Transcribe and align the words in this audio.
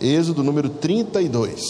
Êxodo 0.00 0.42
número 0.42 0.70
32. 0.70 1.60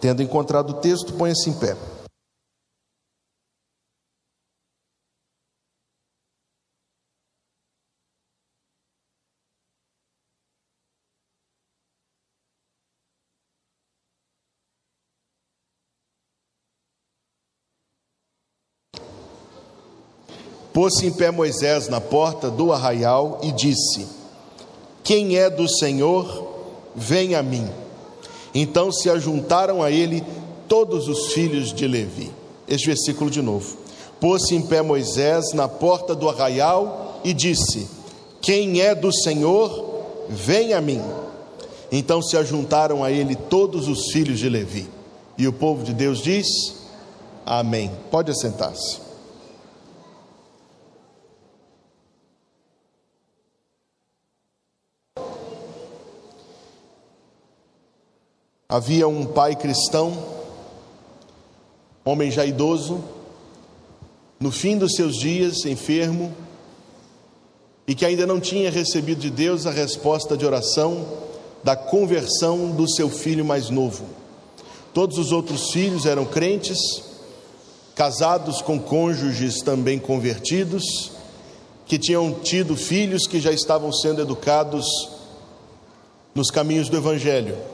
Tendo 0.00 0.22
encontrado 0.22 0.70
o 0.70 0.80
texto, 0.80 1.12
ponha-se 1.14 1.50
em 1.50 1.58
pé. 1.58 1.93
Pôs-se 20.74 21.06
em 21.06 21.12
pé 21.12 21.30
Moisés 21.30 21.88
na 21.88 22.00
porta 22.00 22.50
do 22.50 22.72
arraial 22.72 23.38
e 23.44 23.52
disse: 23.52 24.08
Quem 25.04 25.36
é 25.36 25.48
do 25.48 25.68
Senhor, 25.68 26.48
vem 26.96 27.36
a 27.36 27.42
mim. 27.44 27.64
Então 28.52 28.90
se 28.90 29.08
ajuntaram 29.08 29.84
a 29.84 29.90
ele 29.92 30.24
todos 30.66 31.06
os 31.06 31.32
filhos 31.32 31.72
de 31.72 31.86
Levi. 31.86 32.28
Este 32.66 32.86
versículo 32.86 33.30
de 33.30 33.40
novo. 33.40 33.76
Pôs-se 34.18 34.56
em 34.56 34.62
pé 34.62 34.82
Moisés 34.82 35.52
na 35.52 35.68
porta 35.68 36.12
do 36.12 36.28
arraial 36.28 37.20
e 37.22 37.32
disse: 37.32 37.86
Quem 38.40 38.80
é 38.80 38.96
do 38.96 39.12
Senhor, 39.12 40.02
vem 40.28 40.72
a 40.72 40.80
mim. 40.80 41.00
Então 41.92 42.20
se 42.20 42.36
ajuntaram 42.36 43.04
a 43.04 43.12
ele 43.12 43.36
todos 43.36 43.86
os 43.86 44.10
filhos 44.10 44.40
de 44.40 44.48
Levi. 44.48 44.88
E 45.38 45.46
o 45.46 45.52
povo 45.52 45.84
de 45.84 45.94
Deus 45.94 46.20
diz: 46.20 46.48
Amém. 47.46 47.92
Pode 48.10 48.32
assentar-se. 48.32 49.03
Havia 58.74 59.06
um 59.06 59.24
pai 59.24 59.54
cristão, 59.54 60.18
homem 62.04 62.28
já 62.28 62.44
idoso, 62.44 63.04
no 64.40 64.50
fim 64.50 64.76
dos 64.76 64.96
seus 64.96 65.14
dias, 65.14 65.64
enfermo, 65.64 66.34
e 67.86 67.94
que 67.94 68.04
ainda 68.04 68.26
não 68.26 68.40
tinha 68.40 68.72
recebido 68.72 69.20
de 69.20 69.30
Deus 69.30 69.64
a 69.64 69.70
resposta 69.70 70.36
de 70.36 70.44
oração 70.44 71.06
da 71.62 71.76
conversão 71.76 72.72
do 72.72 72.90
seu 72.90 73.08
filho 73.08 73.44
mais 73.44 73.70
novo. 73.70 74.06
Todos 74.92 75.18
os 75.18 75.30
outros 75.30 75.70
filhos 75.70 76.04
eram 76.04 76.24
crentes, 76.24 76.80
casados 77.94 78.60
com 78.60 78.76
cônjuges 78.80 79.62
também 79.62 80.00
convertidos, 80.00 81.12
que 81.86 81.96
tinham 81.96 82.40
tido 82.42 82.76
filhos 82.76 83.28
que 83.28 83.38
já 83.38 83.52
estavam 83.52 83.92
sendo 83.92 84.20
educados 84.20 84.84
nos 86.34 86.50
caminhos 86.50 86.88
do 86.88 86.96
Evangelho. 86.96 87.72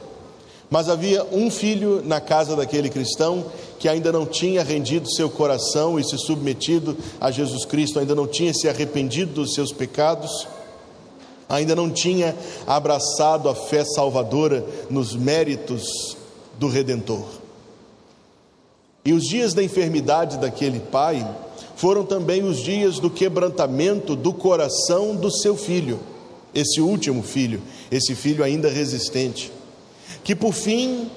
Mas 0.71 0.87
havia 0.87 1.25
um 1.33 1.51
filho 1.51 2.01
na 2.05 2.21
casa 2.21 2.55
daquele 2.55 2.89
cristão 2.89 3.43
que 3.77 3.89
ainda 3.89 4.09
não 4.09 4.25
tinha 4.25 4.63
rendido 4.63 5.11
seu 5.11 5.29
coração 5.29 5.99
e 5.99 6.03
se 6.03 6.17
submetido 6.17 6.97
a 7.19 7.29
Jesus 7.29 7.65
Cristo, 7.65 7.99
ainda 7.99 8.15
não 8.15 8.25
tinha 8.25 8.53
se 8.53 8.69
arrependido 8.69 9.33
dos 9.33 9.53
seus 9.53 9.73
pecados, 9.73 10.47
ainda 11.49 11.75
não 11.75 11.89
tinha 11.91 12.33
abraçado 12.65 13.49
a 13.49 13.53
fé 13.53 13.83
salvadora 13.83 14.65
nos 14.89 15.13
méritos 15.13 16.15
do 16.57 16.69
Redentor. 16.69 17.25
E 19.03 19.11
os 19.11 19.25
dias 19.25 19.53
da 19.53 19.61
enfermidade 19.61 20.37
daquele 20.37 20.79
pai 20.79 21.27
foram 21.75 22.05
também 22.05 22.43
os 22.43 22.59
dias 22.59 22.97
do 22.97 23.09
quebrantamento 23.09 24.15
do 24.15 24.31
coração 24.31 25.17
do 25.17 25.29
seu 25.29 25.57
filho, 25.57 25.99
esse 26.55 26.79
último 26.79 27.23
filho, 27.23 27.61
esse 27.91 28.15
filho 28.15 28.41
ainda 28.41 28.69
resistente 28.69 29.51
que 30.23 30.35
por 30.35 30.53
fim, 30.53 31.09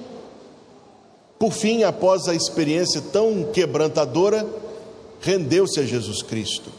por 1.37 1.51
fim, 1.51 1.83
após 1.83 2.27
a 2.27 2.35
experiência 2.35 3.01
tão 3.01 3.43
quebrantadora, 3.51 4.47
rendeu-se 5.21 5.79
a 5.79 5.83
Jesus 5.83 6.21
Cristo. 6.21 6.69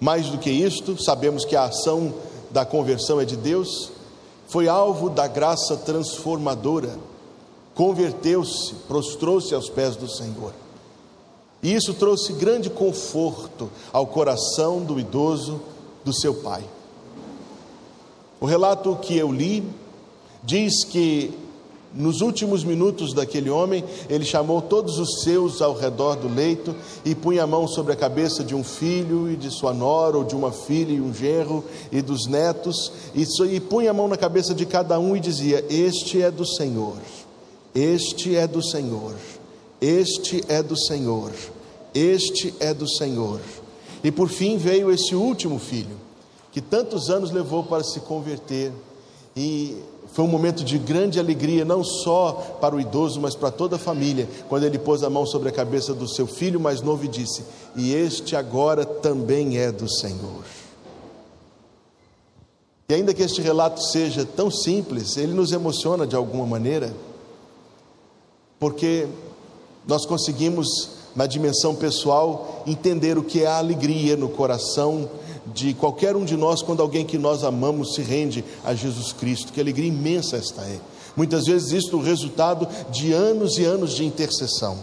Mais 0.00 0.28
do 0.28 0.38
que 0.38 0.50
isto, 0.50 1.02
sabemos 1.02 1.44
que 1.44 1.56
a 1.56 1.64
ação 1.64 2.14
da 2.50 2.64
conversão 2.64 3.20
é 3.20 3.24
de 3.24 3.36
Deus, 3.36 3.90
foi 4.46 4.68
alvo 4.68 5.10
da 5.10 5.26
graça 5.26 5.76
transformadora, 5.76 6.98
converteu-se, 7.74 8.74
prostrou-se 8.86 9.54
aos 9.54 9.68
pés 9.68 9.94
do 9.94 10.08
Senhor. 10.08 10.52
E 11.62 11.74
isso 11.74 11.92
trouxe 11.92 12.32
grande 12.32 12.70
conforto 12.70 13.68
ao 13.92 14.06
coração 14.06 14.80
do 14.80 14.98
idoso, 14.98 15.60
do 16.04 16.12
seu 16.14 16.34
pai. 16.34 16.64
O 18.40 18.46
relato 18.46 18.96
que 19.02 19.16
eu 19.16 19.32
li 19.32 19.64
diz 20.42 20.84
que 20.84 21.34
nos 21.94 22.20
últimos 22.20 22.64
minutos 22.64 23.14
daquele 23.14 23.48
homem, 23.48 23.82
ele 24.10 24.24
chamou 24.24 24.60
todos 24.60 24.98
os 24.98 25.22
seus 25.22 25.62
ao 25.62 25.74
redor 25.74 26.16
do 26.16 26.28
leito 26.28 26.74
e 27.04 27.14
punha 27.14 27.44
a 27.44 27.46
mão 27.46 27.66
sobre 27.66 27.92
a 27.92 27.96
cabeça 27.96 28.44
de 28.44 28.54
um 28.54 28.62
filho 28.62 29.30
e 29.30 29.36
de 29.36 29.50
sua 29.50 29.72
nora, 29.72 30.18
ou 30.18 30.24
de 30.24 30.34
uma 30.34 30.52
filha 30.52 30.92
e 30.92 31.00
um 31.00 31.14
genro 31.14 31.64
e 31.90 32.02
dos 32.02 32.26
netos, 32.26 32.92
e, 33.14 33.26
e 33.50 33.60
punha 33.60 33.90
a 33.90 33.94
mão 33.94 34.06
na 34.06 34.16
cabeça 34.16 34.54
de 34.54 34.66
cada 34.66 34.98
um 34.98 35.16
e 35.16 35.20
dizia: 35.20 35.64
Este 35.70 36.20
é 36.20 36.30
do 36.30 36.46
Senhor, 36.46 36.98
este 37.74 38.36
é 38.36 38.46
do 38.46 38.62
Senhor, 38.62 39.14
este 39.80 40.44
é 40.46 40.62
do 40.62 40.76
Senhor, 40.76 41.32
este 41.94 42.54
é 42.60 42.74
do 42.74 42.88
Senhor. 42.88 43.40
E 44.04 44.12
por 44.12 44.28
fim 44.28 44.58
veio 44.58 44.92
esse 44.92 45.14
último 45.14 45.58
filho, 45.58 45.96
que 46.52 46.60
tantos 46.60 47.08
anos 47.08 47.30
levou 47.30 47.64
para 47.64 47.82
se 47.82 48.00
converter, 48.00 48.72
e 49.34 49.76
foi 50.12 50.24
um 50.24 50.28
momento 50.28 50.64
de 50.64 50.78
grande 50.78 51.20
alegria, 51.20 51.64
não 51.64 51.84
só 51.84 52.58
para 52.60 52.74
o 52.74 52.80
idoso, 52.80 53.20
mas 53.20 53.34
para 53.34 53.50
toda 53.50 53.76
a 53.76 53.78
família, 53.78 54.28
quando 54.48 54.64
ele 54.64 54.78
pôs 54.78 55.02
a 55.02 55.10
mão 55.10 55.26
sobre 55.26 55.48
a 55.48 55.52
cabeça 55.52 55.94
do 55.94 56.08
seu 56.08 56.26
filho 56.26 56.58
mais 56.58 56.80
novo 56.80 57.04
e 57.04 57.08
disse: 57.08 57.44
E 57.76 57.94
este 57.94 58.34
agora 58.34 58.84
também 58.84 59.58
é 59.58 59.70
do 59.70 59.88
Senhor. 59.88 60.44
E 62.88 62.94
ainda 62.94 63.12
que 63.12 63.22
este 63.22 63.42
relato 63.42 63.82
seja 63.82 64.24
tão 64.24 64.50
simples, 64.50 65.16
ele 65.18 65.34
nos 65.34 65.52
emociona 65.52 66.06
de 66.06 66.16
alguma 66.16 66.46
maneira, 66.46 66.94
porque 68.58 69.06
nós 69.86 70.06
conseguimos, 70.06 70.66
na 71.14 71.26
dimensão 71.26 71.74
pessoal, 71.74 72.62
entender 72.66 73.18
o 73.18 73.22
que 73.22 73.42
é 73.42 73.46
a 73.46 73.58
alegria 73.58 74.16
no 74.16 74.30
coração 74.30 75.08
de 75.54 75.74
qualquer 75.74 76.16
um 76.16 76.24
de 76.24 76.36
nós 76.36 76.62
quando 76.62 76.82
alguém 76.82 77.04
que 77.04 77.18
nós 77.18 77.44
amamos 77.44 77.94
se 77.94 78.02
rende 78.02 78.44
a 78.64 78.74
Jesus 78.74 79.12
Cristo. 79.12 79.52
Que 79.52 79.60
alegria 79.60 79.88
imensa 79.88 80.36
esta 80.36 80.62
é. 80.62 80.78
Muitas 81.16 81.46
vezes 81.46 81.72
isso 81.72 81.96
é 81.96 81.98
o 81.98 82.02
resultado 82.02 82.68
de 82.90 83.12
anos 83.12 83.58
e 83.58 83.64
anos 83.64 83.94
de 83.94 84.04
intercessão. 84.04 84.78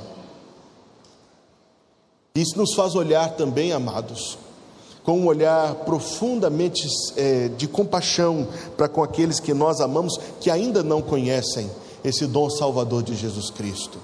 Isso 2.35 2.57
nos 2.57 2.73
faz 2.73 2.95
olhar 2.95 3.35
também, 3.35 3.71
amados, 3.71 4.37
com 5.03 5.19
um 5.19 5.27
olhar 5.27 5.75
profundamente 5.85 6.85
é, 7.15 7.47
de 7.47 7.67
compaixão 7.67 8.47
para 8.75 8.89
com 8.89 9.01
aqueles 9.01 9.39
que 9.39 9.53
nós 9.53 9.79
amamos, 9.79 10.19
que 10.41 10.49
ainda 10.49 10.83
não 10.83 11.01
conhecem 11.01 11.69
esse 12.03 12.25
dom 12.25 12.49
salvador 12.49 13.03
de 13.03 13.15
Jesus 13.15 13.49
Cristo. 13.49 13.97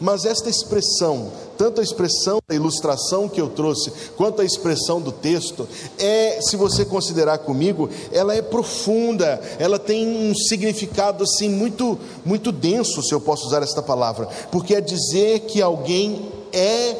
Mas 0.00 0.24
esta 0.24 0.48
expressão, 0.48 1.30
tanto 1.56 1.80
a 1.80 1.84
expressão 1.84 2.38
da 2.48 2.54
ilustração 2.54 3.28
que 3.28 3.40
eu 3.40 3.48
trouxe, 3.48 3.92
quanto 4.16 4.42
a 4.42 4.44
expressão 4.44 5.00
do 5.00 5.10
texto, 5.10 5.68
é, 5.98 6.40
se 6.42 6.56
você 6.56 6.84
considerar 6.84 7.38
comigo, 7.38 7.88
ela 8.12 8.34
é 8.34 8.42
profunda, 8.42 9.40
ela 9.58 9.78
tem 9.78 10.06
um 10.06 10.34
significado 10.34 11.24
assim 11.24 11.48
muito, 11.48 11.98
muito 12.24 12.52
denso, 12.52 13.02
se 13.02 13.12
eu 13.12 13.20
posso 13.20 13.46
usar 13.46 13.62
esta 13.62 13.82
palavra, 13.82 14.28
porque 14.50 14.74
é 14.74 14.80
dizer 14.80 15.40
que 15.40 15.60
alguém 15.60 16.30
é 16.52 16.94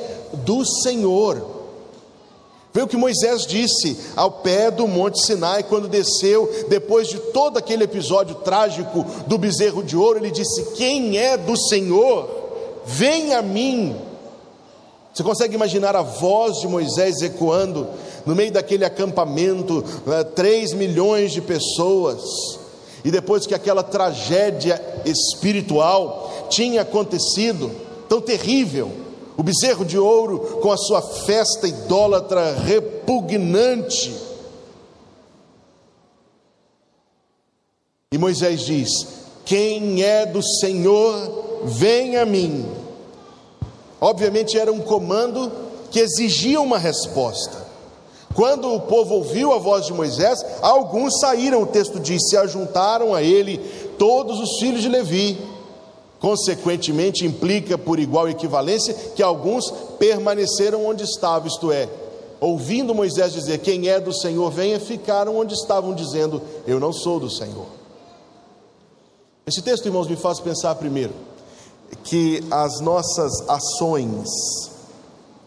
do 0.45 0.65
Senhor. 0.65 1.59
Vê 2.73 2.83
o 2.83 2.87
que 2.87 2.97
Moisés 2.97 3.47
disse 3.47 3.97
ao 4.15 4.31
pé 4.31 4.71
do 4.71 4.87
Monte 4.87 5.25
Sinai, 5.25 5.63
quando 5.63 5.89
desceu, 5.89 6.67
depois 6.69 7.09
de 7.09 7.19
todo 7.19 7.57
aquele 7.57 7.85
episódio 7.85 8.37
trágico 8.37 9.05
do 9.27 9.39
bezerro 9.39 9.83
de 9.83 9.97
ouro, 9.97 10.19
ele 10.19 10.31
disse: 10.31 10.73
Quem 10.77 11.17
é 11.17 11.37
do 11.37 11.57
Senhor? 11.57 12.38
Vem 12.91 13.35
a 13.35 13.43
mim. 13.43 13.95
Você 15.13 15.23
consegue 15.23 15.55
imaginar 15.55 15.95
a 15.95 16.01
voz 16.01 16.61
de 16.61 16.67
Moisés 16.67 17.21
ecoando 17.21 17.87
no 18.25 18.35
meio 18.35 18.51
daquele 18.51 18.83
acampamento, 18.83 19.85
né, 20.07 20.25
três 20.25 20.73
milhões 20.73 21.33
de 21.33 21.43
pessoas, 21.43 22.23
e 23.05 23.11
depois 23.11 23.47
que 23.47 23.55
aquela 23.55 23.83
tragédia 23.83 24.83
espiritual 25.05 26.47
tinha 26.49 26.81
acontecido, 26.81 27.71
tão 28.09 28.23
terrível, 28.23 28.91
o 29.37 29.43
bezerro 29.43 29.85
de 29.85 29.99
ouro 29.99 30.59
com 30.63 30.73
a 30.73 30.77
sua 30.79 31.03
festa 31.03 31.69
idólatra 31.69 32.55
repugnante. 32.55 34.15
E 38.11 38.17
Moisés 38.17 38.63
diz: 38.63 38.89
Quem 39.45 40.03
é 40.03 40.25
do 40.25 40.43
Senhor, 40.43 41.48
vem 41.65 42.17
a 42.17 42.25
mim. 42.25 42.67
Obviamente 44.01 44.59
era 44.59 44.73
um 44.73 44.81
comando 44.81 45.51
que 45.91 46.01
exigia 46.01 46.61
uma 46.61 46.79
resposta. 46.79 47.67
Quando 48.35 48.73
o 48.73 48.81
povo 48.81 49.17
ouviu 49.17 49.53
a 49.53 49.59
voz 49.59 49.87
de 49.87 49.93
Moisés, 49.93 50.45
alguns 50.63 51.19
saíram, 51.19 51.63
o 51.63 51.67
texto 51.67 51.99
diz, 51.99 52.29
se 52.29 52.37
ajuntaram 52.37 53.15
a 53.15 53.23
ele 53.23 53.59
todos 53.99 54.39
os 54.39 54.61
filhos 54.61 54.83
de 54.83 54.89
Levi. 54.89 55.39
Consequentemente, 56.21 57.25
implica 57.25 57.77
por 57.77 57.99
igual 57.99 58.29
equivalência 58.29 58.95
que 59.15 59.23
alguns 59.23 59.71
permaneceram 59.99 60.87
onde 60.87 61.05
estavam, 61.05 61.47
isto 61.47 61.71
é, 61.71 61.89
ouvindo 62.41 62.95
Moisés 62.95 63.33
dizer: 63.33 63.59
Quem 63.59 63.89
é 63.89 64.01
do 64.01 64.13
Senhor, 64.13 64.51
venha, 64.51 64.81
ficaram 64.81 65.39
onde 65.39 65.55
estavam, 65.55 65.95
dizendo: 65.95 66.43
Eu 66.67 66.81
não 66.81 66.93
sou 66.93 67.21
do 67.21 67.31
Senhor. 67.31 67.67
Esse 69.47 69.63
texto, 69.63 69.87
irmãos, 69.87 70.09
me 70.09 70.17
faz 70.17 70.41
pensar 70.41 70.75
primeiro 70.75 71.13
que 72.05 72.43
as 72.51 72.81
nossas 72.81 73.33
ações 73.49 74.29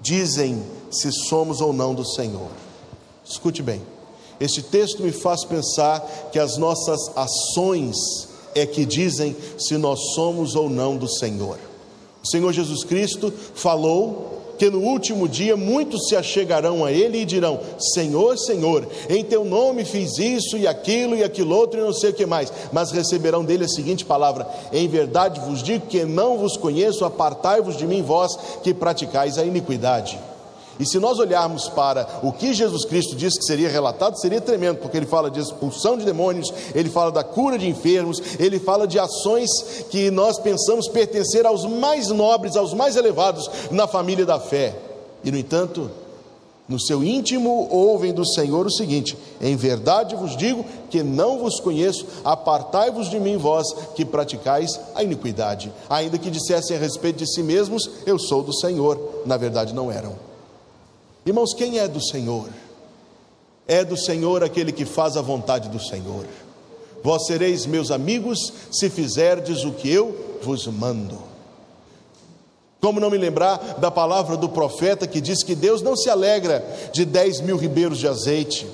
dizem 0.02 0.62
se 0.90 1.12
somos 1.12 1.62
ou 1.62 1.72
não 1.72 1.94
do 1.94 2.06
Senhor. 2.06 2.50
Escute 3.24 3.62
bem, 3.62 3.82
este 4.40 4.62
texto 4.62 5.04
me 5.04 5.12
faz 5.12 5.46
pensar 5.46 6.00
que 6.32 6.40
as 6.40 6.58
nossas 6.58 7.00
ações 7.16 7.96
é 8.56 8.66
que 8.66 8.86
dizem 8.86 9.36
se 9.58 9.78
nós 9.78 10.14
somos 10.16 10.56
ou 10.56 10.70
não 10.70 10.98
do 10.98 11.08
Senhor. 11.08 11.58
O 12.24 12.28
Senhor 12.28 12.52
Jesus 12.52 12.84
Cristo 12.84 13.32
falou 13.56 14.41
que 14.62 14.70
no 14.70 14.78
último 14.78 15.28
dia 15.28 15.58
muitos 15.58 16.08
se 16.08 16.16
achegarão 16.16 16.86
a 16.86 16.92
Ele 16.92 17.18
e 17.18 17.26
dirão: 17.26 17.60
Senhor, 17.80 18.38
Senhor, 18.38 18.88
em 19.10 19.24
Teu 19.24 19.44
nome 19.44 19.84
fiz 19.84 20.20
isso 20.20 20.56
e 20.56 20.68
aquilo 20.68 21.16
e 21.16 21.24
aquilo 21.24 21.56
outro 21.56 21.80
e 21.80 21.84
não 21.84 21.92
sei 21.92 22.12
o 22.12 22.14
que 22.14 22.28
mais. 22.28 22.54
Mas 22.72 22.92
receberão 22.92 23.44
dele 23.44 23.64
a 23.64 23.68
seguinte 23.68 24.06
palavra: 24.06 24.48
Em 24.72 24.88
verdade 24.88 25.40
vos 25.40 25.64
digo 25.64 25.88
que 25.88 26.06
não 26.06 26.38
vos 26.38 26.58
conheço, 26.58 27.04
apartai-vos 27.04 27.76
de 27.76 27.88
mim, 27.88 28.04
vós 28.04 28.38
que 28.62 28.72
praticais 28.72 29.40
a 29.40 29.44
iniquidade. 29.44 30.20
E 30.82 30.86
se 30.88 30.98
nós 30.98 31.20
olharmos 31.20 31.70
para 31.70 32.08
o 32.24 32.32
que 32.32 32.56
Jesus 32.56 32.86
Cristo 32.86 33.16
disse 33.16 33.38
que 33.38 33.46
seria 33.46 33.70
relatado, 33.70 34.20
seria 34.20 34.42
tremendo, 34.42 34.80
porque 34.80 34.98
ele 34.98 35.06
fala 35.06 35.30
de 35.30 35.40
expulsão 35.40 35.96
de 35.96 36.04
demônios, 36.04 36.52
ele 36.74 36.90
fala 36.90 37.12
da 37.12 37.24
cura 37.24 37.56
de 37.56 37.70
enfermos, 37.70 38.20
ele 38.40 38.60
fala 38.60 38.88
de 38.88 38.98
ações 38.98 39.52
que 39.92 40.10
nós 40.10 40.40
pensamos 40.40 40.88
pertencer 40.88 41.46
aos 41.46 41.66
mais 41.66 42.08
nobres, 42.08 42.56
aos 42.56 42.74
mais 42.74 42.96
elevados 42.96 43.48
na 43.70 43.86
família 43.86 44.26
da 44.26 44.40
fé. 44.40 44.76
E 45.24 45.30
no 45.30 45.38
entanto, 45.38 45.92
no 46.68 46.80
seu 46.80 47.04
íntimo 47.04 47.68
ouvem 47.70 48.12
do 48.12 48.26
Senhor 48.26 48.66
o 48.66 48.72
seguinte: 48.72 49.16
Em 49.40 49.56
verdade 49.56 50.16
vos 50.16 50.36
digo 50.36 50.66
que 50.90 51.04
não 51.04 51.38
vos 51.38 51.60
conheço, 51.60 52.08
apartai-vos 52.24 53.08
de 53.08 53.20
mim, 53.20 53.38
vós 53.38 53.72
que 53.94 54.04
praticais 54.04 54.80
a 54.96 55.04
iniquidade. 55.04 55.72
Ainda 55.88 56.18
que 56.18 56.32
dissessem 56.32 56.76
a 56.76 56.80
respeito 56.80 57.18
de 57.18 57.32
si 57.32 57.44
mesmos, 57.44 57.88
eu 58.04 58.18
sou 58.18 58.42
do 58.42 58.52
Senhor, 58.52 59.00
na 59.28 59.38
verdade 59.38 59.76
não 59.76 59.92
eram. 59.92 60.31
Irmãos, 61.26 61.54
quem 61.54 61.78
é 61.78 61.88
do 61.88 62.02
Senhor? 62.02 62.50
É 63.68 63.86
do 63.86 63.96
Senhor 63.96 64.44
aquele 64.44 64.72
que 64.72 64.86
faz 64.86 65.16
a 65.16 65.22
vontade 65.22 65.70
do 65.70 65.80
Senhor. 65.80 66.26
Vós 67.04 67.28
sereis 67.28 67.66
meus 67.66 67.92
amigos 67.92 68.52
se 68.72 68.90
fizerdes 68.90 69.64
o 69.64 69.72
que 69.72 69.92
eu 69.92 70.40
vos 70.42 70.66
mando. 70.68 71.18
Como 72.80 73.00
não 73.00 73.12
me 73.12 73.18
lembrar 73.18 73.58
da 73.80 73.92
palavra 73.92 74.36
do 74.36 74.50
profeta 74.50 75.06
que 75.06 75.22
diz 75.22 75.44
que 75.44 75.54
Deus 75.54 75.84
não 75.84 75.96
se 75.96 76.10
alegra 76.10 76.66
de 76.92 77.06
dez 77.06 77.40
mil 77.40 77.56
ribeiros 77.56 78.00
de 78.00 78.08
azeite, 78.08 78.68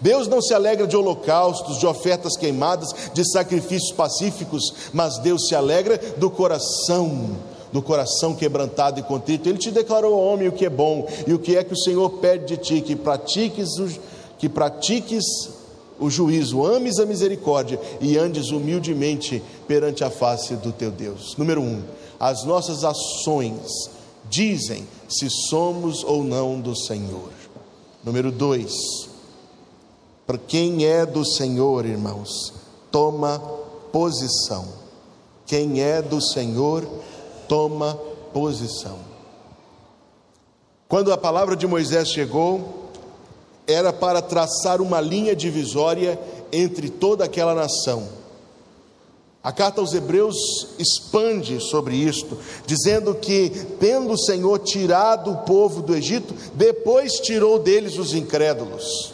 Deus 0.00 0.26
não 0.26 0.42
se 0.42 0.52
alegra 0.52 0.88
de 0.88 0.96
holocaustos, 0.96 1.78
de 1.78 1.86
ofertas 1.86 2.36
queimadas, 2.36 2.88
de 3.12 3.24
sacrifícios 3.30 3.92
pacíficos, 3.92 4.74
mas 4.92 5.18
Deus 5.18 5.46
se 5.46 5.54
alegra 5.54 5.96
do 6.16 6.28
coração 6.28 7.36
do 7.74 7.82
coração 7.82 8.36
quebrantado 8.36 9.00
e 9.00 9.02
contrito. 9.02 9.48
Ele 9.48 9.58
te 9.58 9.72
declarou 9.72 10.16
homem 10.16 10.46
o 10.46 10.52
que 10.52 10.64
é 10.64 10.70
bom 10.70 11.08
e 11.26 11.34
o 11.34 11.40
que 11.40 11.56
é 11.56 11.64
que 11.64 11.72
o 11.72 11.76
Senhor 11.76 12.08
pede 12.20 12.46
de 12.46 12.56
ti, 12.56 12.80
que 12.80 12.94
pratiques 12.94 13.68
o, 13.80 13.88
que 14.38 14.48
pratiques 14.48 15.24
o 15.98 16.08
juízo, 16.08 16.64
ames 16.64 17.00
a 17.00 17.04
misericórdia 17.04 17.80
e 18.00 18.16
andes 18.16 18.52
humildemente 18.52 19.42
perante 19.66 20.04
a 20.04 20.10
face 20.10 20.54
do 20.54 20.70
teu 20.70 20.92
Deus. 20.92 21.36
Número 21.36 21.60
um, 21.60 21.82
as 22.20 22.44
nossas 22.44 22.84
ações 22.84 23.90
dizem 24.30 24.86
se 25.08 25.28
somos 25.28 26.04
ou 26.04 26.22
não 26.22 26.60
do 26.60 26.76
Senhor. 26.76 27.28
Número 28.04 28.30
dois, 28.30 29.08
para 30.24 30.38
quem 30.38 30.86
é 30.86 31.04
do 31.04 31.24
Senhor, 31.24 31.84
irmãos, 31.84 32.54
toma 32.92 33.40
posição. 33.90 34.64
Quem 35.44 35.82
é 35.82 36.00
do 36.00 36.20
Senhor, 36.20 36.84
toma 37.48 37.98
posição. 38.32 38.98
Quando 40.88 41.12
a 41.12 41.16
palavra 41.16 41.56
de 41.56 41.66
Moisés 41.66 42.08
chegou, 42.08 42.90
era 43.66 43.92
para 43.92 44.20
traçar 44.20 44.80
uma 44.80 45.00
linha 45.00 45.34
divisória 45.34 46.18
entre 46.52 46.88
toda 46.88 47.24
aquela 47.24 47.54
nação. 47.54 48.06
A 49.42 49.52
carta 49.52 49.80
aos 49.80 49.92
Hebreus 49.92 50.36
expande 50.78 51.60
sobre 51.60 51.96
isto, 51.96 52.38
dizendo 52.66 53.14
que, 53.14 53.50
tendo 53.78 54.12
o 54.12 54.18
Senhor 54.18 54.58
tirado 54.60 55.32
o 55.32 55.36
povo 55.38 55.82
do 55.82 55.94
Egito, 55.94 56.34
depois 56.54 57.14
tirou 57.14 57.58
deles 57.58 57.98
os 57.98 58.14
incrédulos. 58.14 59.12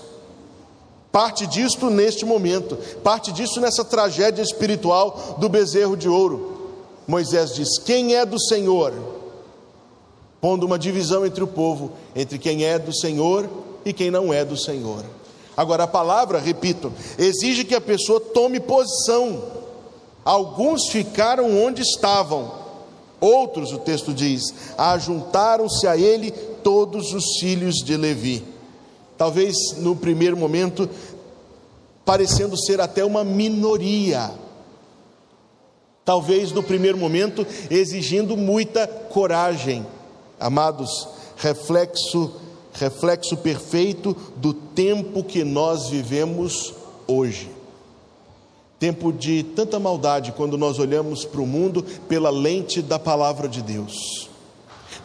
Parte 1.11 1.49
disto 1.49 1.91
neste 1.91 2.25
momento, 2.25 2.77
parte 3.03 3.33
disso 3.33 3.61
nessa 3.61 3.85
tragédia 3.85 4.43
espiritual 4.43 5.37
do 5.39 5.49
bezerro 5.49 5.97
de 5.97 6.09
ouro. 6.09 6.50
Moisés 7.11 7.57
diz: 7.57 7.77
Quem 7.79 8.15
é 8.15 8.25
do 8.25 8.41
Senhor? 8.41 8.95
Pondo 10.41 10.65
uma 10.65 10.79
divisão 10.79 11.27
entre 11.27 11.43
o 11.43 11.47
povo, 11.47 11.91
entre 12.15 12.39
quem 12.39 12.65
é 12.65 12.79
do 12.79 12.97
Senhor 12.97 13.51
e 13.85 13.93
quem 13.93 14.13
não 14.13 14.33
é 14.33 14.45
do 14.45 14.57
Senhor. 14.57 15.05
Agora, 15.57 15.85
a 15.85 15.89
palavra, 15.89 16.39
repito, 16.39 16.93
exige 17.19 17.65
que 17.65 17.75
a 17.75 17.81
pessoa 17.81 18.21
tome 18.21 18.61
posição. 18.61 19.43
Alguns 20.25 20.89
ficaram 20.89 21.61
onde 21.67 21.83
estavam, 21.83 22.53
outros, 23.21 23.73
o 23.73 23.79
texto 23.79 24.15
diz, 24.15 24.55
ajuntaram-se 24.79 25.89
a 25.89 25.97
ele 25.97 26.31
todos 26.31 27.13
os 27.13 27.41
filhos 27.41 27.77
de 27.85 27.97
Levi. 27.97 28.45
Talvez 29.19 29.57
no 29.79 29.97
primeiro 29.97 30.37
momento, 30.37 30.89
parecendo 32.05 32.57
ser 32.57 32.81
até 32.81 33.05
uma 33.05 33.25
minoria 33.25 34.31
talvez 36.05 36.53
no 36.53 36.63
primeiro 36.63 36.99
momento 36.99 37.47
exigindo 37.71 38.37
muita 38.37 38.87
coragem. 38.87 39.87
Amados, 40.39 41.09
reflexo 41.37 42.33
reflexo 42.73 43.37
perfeito 43.37 44.17
do 44.37 44.55
tempo 44.55 45.25
que 45.25 45.45
nós 45.45 45.89
vivemos 45.89 46.75
hoje. 47.07 47.51
Tempo 48.79 49.13
de 49.13 49.43
tanta 49.43 49.79
maldade 49.79 50.33
quando 50.33 50.57
nós 50.57 50.79
olhamos 50.79 51.25
para 51.25 51.41
o 51.41 51.47
mundo 51.47 51.85
pela 52.09 52.31
lente 52.31 52.81
da 52.81 52.99
palavra 52.99 53.49
de 53.49 53.61
Deus. 53.61 54.31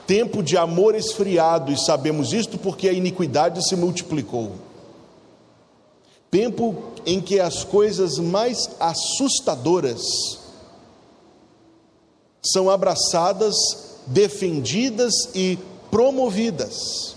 Tempo 0.08 0.44
de 0.44 0.56
amor 0.56 0.96
esfriado, 0.96 1.72
e 1.72 1.78
sabemos 1.78 2.32
isto 2.32 2.58
porque 2.58 2.88
a 2.88 2.94
iniquidade 2.94 3.68
se 3.68 3.76
multiplicou. 3.76 4.54
Tempo 6.30 6.76
em 7.06 7.20
que 7.20 7.40
as 7.40 7.64
coisas 7.64 8.18
mais 8.20 8.70
assustadoras 8.80 10.45
são 12.52 12.70
abraçadas, 12.70 13.56
defendidas 14.08 15.14
e 15.34 15.58
promovidas. 15.90 17.16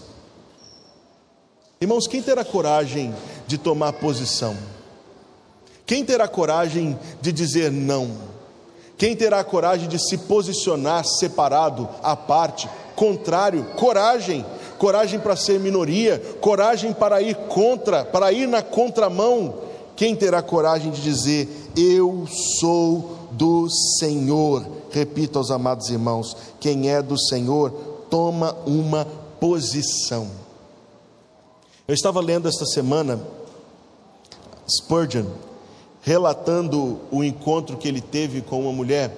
Irmãos, 1.81 2.07
quem 2.07 2.23
terá 2.23 2.45
coragem 2.45 3.15
de 3.47 3.59
tomar 3.59 3.93
posição? 3.95 4.57
Quem 5.87 6.05
terá 6.05 6.27
coragem 6.27 6.99
de 7.21 7.33
dizer 7.33 7.71
não? 7.71 8.11
Quem 8.97 9.15
terá 9.15 9.45
coragem 9.45 9.89
de 9.89 9.99
se 9.99 10.19
posicionar 10.19 11.05
separado, 11.05 11.89
à 12.03 12.17
parte, 12.17 12.69
contrário? 12.97 13.65
Coragem, 13.77 14.45
coragem 14.77 15.21
para 15.21 15.37
ser 15.37 15.61
minoria, 15.61 16.19
coragem 16.41 16.93
para 16.93 17.23
ir 17.23 17.37
contra, 17.49 18.05
para 18.05 18.33
ir 18.33 18.49
na 18.49 18.61
contramão. 18.61 19.55
Quem 19.95 20.17
terá 20.17 20.43
coragem 20.43 20.91
de 20.91 21.01
dizer: 21.01 21.49
Eu 21.77 22.27
sou 22.59 23.29
do 23.31 23.69
Senhor? 23.99 24.78
Repito 24.91 25.39
aos 25.39 25.51
amados 25.51 25.91
irmãos: 25.91 26.37
quem 26.61 26.91
é 26.91 27.03
do 27.03 27.19
Senhor, 27.19 27.71
toma 28.11 28.57
uma 28.67 29.07
posição. 29.39 30.29
Eu 31.87 31.95
estava 31.95 32.21
lendo 32.21 32.49
esta 32.49 32.67
semana 32.67 33.21
Spurgeon 34.69 35.27
relatando 36.03 37.01
o 37.11 37.23
encontro 37.23 37.77
que 37.77 37.89
ele 37.89 38.01
teve 38.01 38.41
com 38.41 38.61
uma 38.61 38.73
mulher, 38.73 39.15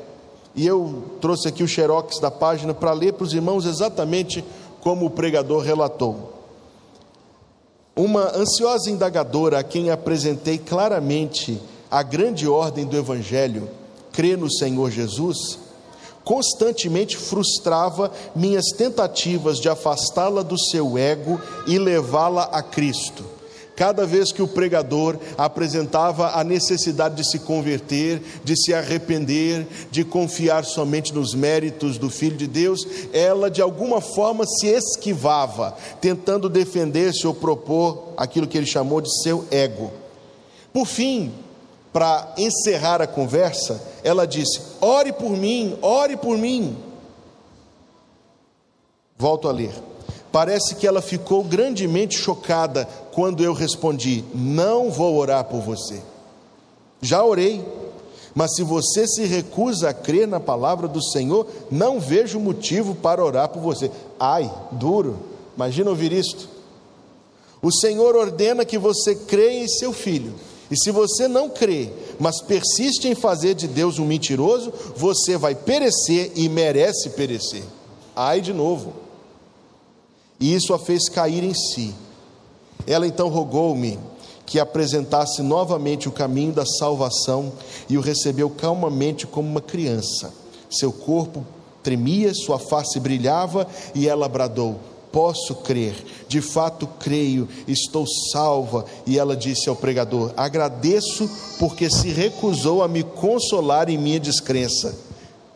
e 0.56 0.66
eu 0.66 1.04
trouxe 1.20 1.46
aqui 1.46 1.62
o 1.62 1.68
xerox 1.68 2.18
da 2.18 2.30
página 2.30 2.74
para 2.74 2.92
ler 2.92 3.12
para 3.12 3.24
os 3.24 3.32
irmãos 3.32 3.64
exatamente 3.64 4.44
como 4.80 5.06
o 5.06 5.10
pregador 5.10 5.62
relatou. 5.62 6.32
Uma 7.94 8.36
ansiosa 8.36 8.90
indagadora 8.90 9.58
a 9.58 9.62
quem 9.62 9.90
apresentei 9.90 10.58
claramente 10.58 11.60
a 11.90 12.02
grande 12.02 12.48
ordem 12.48 12.84
do 12.84 12.96
Evangelho, 12.96 13.68
crê 14.20 14.36
no 14.36 14.52
Senhor 14.52 14.90
Jesus, 14.90 15.58
constantemente 16.22 17.16
frustrava 17.16 18.12
minhas 18.36 18.66
tentativas 18.76 19.58
de 19.58 19.66
afastá-la 19.66 20.42
do 20.42 20.58
seu 20.58 20.98
ego 20.98 21.40
e 21.66 21.78
levá-la 21.78 22.42
a 22.42 22.62
Cristo. 22.62 23.24
Cada 23.74 24.04
vez 24.04 24.30
que 24.30 24.42
o 24.42 24.46
pregador 24.46 25.18
apresentava 25.38 26.38
a 26.38 26.44
necessidade 26.44 27.16
de 27.16 27.30
se 27.30 27.38
converter, 27.38 28.20
de 28.44 28.54
se 28.62 28.74
arrepender, 28.74 29.66
de 29.90 30.04
confiar 30.04 30.66
somente 30.66 31.14
nos 31.14 31.32
méritos 31.32 31.96
do 31.96 32.10
Filho 32.10 32.36
de 32.36 32.46
Deus, 32.46 32.86
ela 33.14 33.50
de 33.50 33.62
alguma 33.62 34.02
forma 34.02 34.44
se 34.46 34.66
esquivava, 34.66 35.74
tentando 35.98 36.50
defender-se 36.50 37.26
ou 37.26 37.32
propor 37.32 38.08
aquilo 38.18 38.46
que 38.46 38.58
ele 38.58 38.66
chamou 38.66 39.00
de 39.00 39.22
seu 39.22 39.46
ego. 39.50 39.90
Por 40.74 40.84
fim, 40.84 41.32
para 41.92 42.34
encerrar 42.36 43.02
a 43.02 43.06
conversa, 43.06 43.82
ela 44.04 44.26
disse: 44.26 44.60
Ore 44.80 45.12
por 45.12 45.30
mim, 45.30 45.76
ore 45.82 46.16
por 46.16 46.38
mim. 46.38 46.76
Volto 49.18 49.48
a 49.48 49.52
ler. 49.52 49.74
Parece 50.32 50.76
que 50.76 50.86
ela 50.86 51.02
ficou 51.02 51.42
grandemente 51.42 52.16
chocada 52.16 52.88
quando 53.12 53.42
eu 53.42 53.52
respondi: 53.52 54.24
Não 54.32 54.90
vou 54.90 55.16
orar 55.16 55.44
por 55.44 55.60
você. 55.60 56.00
Já 57.02 57.24
orei, 57.24 57.64
mas 58.34 58.54
se 58.54 58.62
você 58.62 59.06
se 59.08 59.24
recusa 59.24 59.88
a 59.88 59.94
crer 59.94 60.28
na 60.28 60.38
palavra 60.38 60.86
do 60.86 61.02
Senhor, 61.02 61.46
não 61.70 61.98
vejo 61.98 62.38
motivo 62.38 62.94
para 62.94 63.24
orar 63.24 63.48
por 63.48 63.60
você. 63.60 63.90
Ai, 64.18 64.50
duro, 64.72 65.18
imagina 65.56 65.90
ouvir 65.90 66.12
isto. 66.12 66.48
O 67.60 67.72
Senhor 67.72 68.14
ordena 68.14 68.64
que 68.64 68.78
você 68.78 69.14
creia 69.14 69.64
em 69.64 69.68
seu 69.68 69.92
filho 69.92 70.32
e 70.70 70.76
se 70.76 70.90
você 70.90 71.26
não 71.26 71.48
crê, 71.48 71.90
mas 72.18 72.40
persiste 72.40 73.08
em 73.08 73.14
fazer 73.14 73.54
de 73.54 73.66
Deus 73.66 73.98
um 73.98 74.06
mentiroso, 74.06 74.72
você 74.96 75.36
vai 75.36 75.54
perecer 75.54 76.32
e 76.36 76.48
merece 76.48 77.10
perecer. 77.10 77.64
Ai 78.14 78.40
de 78.40 78.52
novo. 78.52 78.92
E 80.38 80.54
isso 80.54 80.72
a 80.72 80.78
fez 80.78 81.08
cair 81.08 81.42
em 81.42 81.54
si. 81.54 81.92
Ela 82.86 83.06
então 83.06 83.28
rogou-me 83.28 83.98
que 84.46 84.58
apresentasse 84.60 85.42
novamente 85.42 86.08
o 86.08 86.12
caminho 86.12 86.52
da 86.52 86.64
salvação 86.64 87.52
e 87.88 87.98
o 87.98 88.00
recebeu 88.00 88.48
calmamente 88.48 89.26
como 89.26 89.48
uma 89.48 89.60
criança. 89.60 90.32
Seu 90.70 90.92
corpo 90.92 91.44
tremia, 91.82 92.32
sua 92.34 92.58
face 92.58 93.00
brilhava 93.00 93.66
e 93.94 94.08
ela 94.08 94.28
bradou: 94.28 94.78
posso 95.12 95.56
crer, 95.56 95.94
de 96.28 96.40
fato 96.40 96.86
creio, 96.98 97.48
estou 97.66 98.06
salva. 98.32 98.84
E 99.06 99.18
ela 99.18 99.36
disse 99.36 99.68
ao 99.68 99.76
pregador: 99.76 100.32
Agradeço 100.36 101.28
porque 101.58 101.90
se 101.90 102.08
recusou 102.08 102.82
a 102.82 102.88
me 102.88 103.02
consolar 103.02 103.88
em 103.88 103.98
minha 103.98 104.20
descrença. 104.20 104.96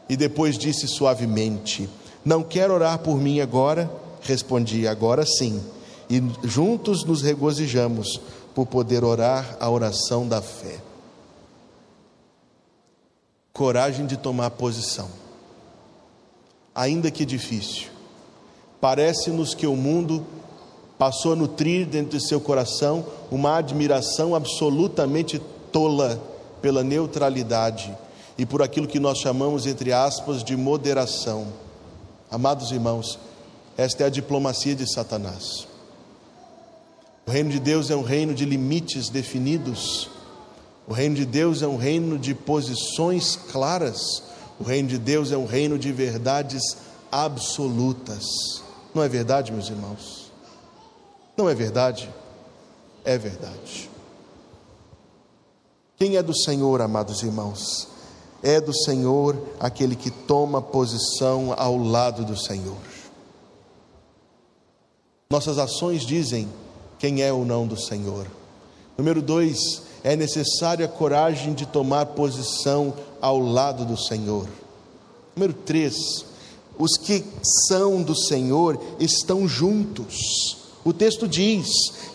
E 0.08 0.16
depois 0.16 0.58
disse 0.58 0.86
suavemente: 0.86 1.88
Não 2.24 2.42
quer 2.42 2.70
orar 2.70 2.98
por 2.98 3.16
mim 3.16 3.40
agora? 3.40 3.90
Respondi: 4.20 4.86
Agora 4.86 5.24
sim. 5.24 5.62
E 6.10 6.22
juntos 6.42 7.04
nos 7.04 7.22
regozijamos 7.22 8.20
por 8.54 8.66
poder 8.66 9.02
orar 9.02 9.56
a 9.58 9.70
oração 9.70 10.28
da 10.28 10.42
fé. 10.42 10.78
Coragem 13.52 14.04
de 14.04 14.16
tomar 14.16 14.50
posição, 14.50 15.08
ainda 16.74 17.10
que 17.10 17.24
difícil 17.24 17.93
Parece-nos 18.84 19.54
que 19.54 19.66
o 19.66 19.74
mundo 19.74 20.26
passou 20.98 21.32
a 21.32 21.36
nutrir 21.36 21.86
dentro 21.86 22.18
de 22.18 22.28
seu 22.28 22.38
coração 22.38 23.02
uma 23.30 23.56
admiração 23.56 24.34
absolutamente 24.34 25.40
tola 25.72 26.22
pela 26.60 26.84
neutralidade 26.84 27.96
e 28.36 28.44
por 28.44 28.60
aquilo 28.60 28.86
que 28.86 29.00
nós 29.00 29.16
chamamos, 29.16 29.64
entre 29.64 29.90
aspas, 29.90 30.44
de 30.44 30.54
moderação. 30.54 31.46
Amados 32.30 32.72
irmãos, 32.72 33.18
esta 33.74 34.02
é 34.02 34.06
a 34.06 34.10
diplomacia 34.10 34.74
de 34.74 34.86
Satanás. 34.86 35.66
O 37.26 37.30
reino 37.30 37.48
de 37.48 37.60
Deus 37.60 37.90
é 37.90 37.96
um 37.96 38.02
reino 38.02 38.34
de 38.34 38.44
limites 38.44 39.08
definidos. 39.08 40.10
O 40.86 40.92
reino 40.92 41.14
de 41.14 41.24
Deus 41.24 41.62
é 41.62 41.66
um 41.66 41.78
reino 41.78 42.18
de 42.18 42.34
posições 42.34 43.34
claras. 43.50 44.22
O 44.60 44.62
reino 44.62 44.90
de 44.90 44.98
Deus 44.98 45.32
é 45.32 45.38
um 45.38 45.46
reino 45.46 45.78
de 45.78 45.90
verdades 45.90 46.76
absolutas. 47.10 48.62
Não 48.94 49.02
é 49.02 49.08
verdade, 49.08 49.52
meus 49.52 49.68
irmãos? 49.68 50.32
Não 51.36 51.48
é 51.48 51.54
verdade? 51.54 52.08
É 53.04 53.18
verdade. 53.18 53.90
Quem 55.96 56.16
é 56.16 56.22
do 56.22 56.34
Senhor, 56.34 56.80
amados 56.80 57.22
irmãos? 57.22 57.88
É 58.42 58.60
do 58.60 58.72
Senhor 58.72 59.36
aquele 59.58 59.96
que 59.96 60.10
toma 60.10 60.62
posição 60.62 61.54
ao 61.56 61.76
lado 61.76 62.24
do 62.24 62.36
Senhor. 62.36 62.76
Nossas 65.30 65.58
ações 65.58 66.02
dizem 66.06 66.48
quem 66.98 67.22
é 67.22 67.32
ou 67.32 67.44
não 67.44 67.66
do 67.66 67.76
Senhor. 67.76 68.26
Número 68.96 69.20
dois, 69.20 69.82
é 70.04 70.14
necessária 70.14 70.86
a 70.86 70.88
coragem 70.88 71.54
de 71.54 71.66
tomar 71.66 72.06
posição 72.06 72.94
ao 73.20 73.40
lado 73.40 73.84
do 73.84 73.96
Senhor. 73.96 74.46
Número 75.34 75.52
três, 75.52 76.24
os 76.78 76.96
que 76.96 77.24
são 77.68 78.02
do 78.02 78.16
Senhor 78.16 78.78
estão 78.98 79.46
juntos. 79.46 80.56
O 80.84 80.92
texto 80.92 81.26
diz: 81.26 81.68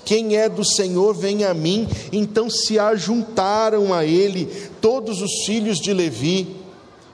Quem 0.05 0.35
é 0.35 0.47
do 0.47 0.63
Senhor, 0.63 1.13
vem 1.13 1.43
a 1.43 1.53
mim. 1.53 1.87
Então 2.11 2.49
se 2.49 2.77
ajuntaram 2.77 3.93
a 3.93 4.05
ele 4.05 4.45
todos 4.79 5.21
os 5.21 5.45
filhos 5.45 5.79
de 5.79 5.93
Levi. 5.93 6.55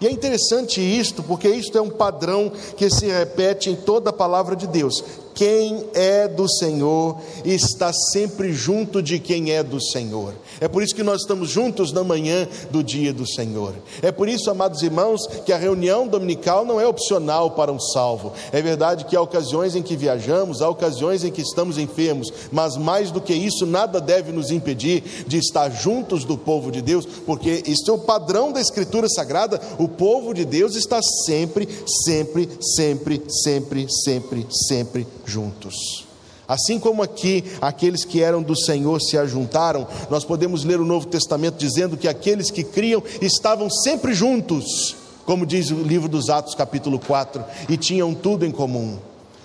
E 0.02 0.08
é 0.08 0.12
interessante 0.12 0.82
isto, 0.82 1.24
porque 1.24 1.48
isto 1.48 1.78
é 1.78 1.82
um 1.82 1.90
padrão 1.90 2.52
que 2.76 2.90
se 2.90 3.06
repete 3.06 3.70
em 3.70 3.76
toda 3.76 4.10
a 4.10 4.14
palavra 4.14 4.56
de 4.56 4.68
Deus. 4.68 5.02
Quem 5.36 5.84
é 5.94 6.30
do 6.30 6.50
Senhor 6.50 7.18
está 7.44 7.92
sempre 7.92 8.54
junto 8.54 9.02
de 9.02 9.20
quem 9.20 9.52
é 9.52 9.62
do 9.62 9.82
Senhor. 9.82 10.34
É 10.62 10.70
por 10.70 10.82
isso 10.82 10.96
que 10.96 11.04
nós 11.04 11.22
estamos 11.22 11.50
juntos 11.50 11.92
na 11.92 12.06
manhã 12.06 12.48
do 12.72 12.82
dia 12.82 13.12
do 13.12 13.28
Senhor. 13.28 13.76
É 14.02 14.14
por 14.14 14.30
isso, 14.30 14.50
amados 14.50 14.82
irmãos, 14.82 15.28
que 15.46 15.52
a 15.52 15.58
reunião 15.58 16.08
dominical 16.08 16.64
não 16.64 16.80
é 16.80 16.88
opcional 16.88 17.52
para 17.52 17.70
um 17.70 17.80
salvo. 17.80 18.32
É 18.54 18.62
verdade 18.62 19.04
que 19.04 19.16
há 19.16 19.22
ocasiões 19.22 19.76
em 19.76 19.84
que 19.84 19.98
viajamos, 19.98 20.62
há 20.62 20.70
ocasiões 20.70 21.26
em 21.26 21.32
que 21.32 21.42
estamos 21.42 21.78
enfermos, 21.78 22.32
mas 22.50 22.78
mais 22.78 23.12
do 23.12 23.20
que 23.20 23.34
isso, 23.34 23.66
nada 23.66 24.00
deve 24.00 24.32
nos 24.32 24.52
impedir 24.52 25.04
de 25.28 25.38
estar 25.38 25.70
juntos 25.70 26.24
do 26.24 26.38
povo 26.38 26.72
de 26.72 26.82
Deus, 26.82 27.06
porque 27.26 27.62
isso 27.68 27.92
é 27.92 27.94
o 27.94 28.00
padrão 28.00 28.54
da 28.54 28.62
Escritura 28.62 29.10
Sagrada. 29.10 29.60
O 29.78 29.90
povo 29.90 30.34
de 30.34 30.46
Deus 30.46 30.76
está 30.76 31.02
sempre, 31.26 31.68
sempre, 32.06 32.50
sempre, 32.62 33.22
sempre, 33.28 33.88
sempre, 33.90 34.48
sempre 34.50 35.08
juntos. 35.26 36.06
Assim 36.48 36.80
como 36.80 37.02
aqui 37.02 37.44
aqueles 37.60 38.06
que 38.06 38.22
eram 38.22 38.42
do 38.42 38.56
Senhor 38.56 39.02
se 39.02 39.18
ajuntaram, 39.18 39.88
nós 40.10 40.24
podemos 40.24 40.64
ler 40.64 40.80
o 40.80 40.86
Novo 40.86 41.08
Testamento 41.08 41.58
dizendo 41.58 41.98
que 41.98 42.08
aqueles 42.08 42.52
que 42.52 42.64
criam 42.64 43.02
estavam 43.20 43.70
sempre 43.70 44.14
juntos, 44.14 44.96
como 45.26 45.46
diz 45.46 45.72
o 45.72 45.82
livro 45.82 46.08
dos 46.08 46.30
Atos, 46.30 46.54
capítulo 46.54 47.00
4, 47.00 47.44
e 47.68 47.78
tinham 47.78 48.14
tudo 48.14 48.46
em 48.46 48.52
comum. 48.52 48.98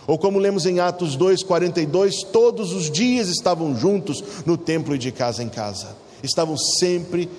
Ou 0.06 0.18
como 0.18 0.38
lemos 0.38 0.66
em 0.66 0.80
Atos 0.80 1.16
2:42, 1.16 2.24
todos 2.30 2.72
os 2.72 2.90
dias 2.90 3.28
estavam 3.28 3.74
juntos 3.76 4.22
no 4.44 4.58
templo 4.58 4.94
e 4.94 4.98
de 4.98 5.10
casa 5.10 5.42
em 5.42 5.48
casa. 5.48 5.96
Estavam 6.22 6.56
sempre, 6.58 7.30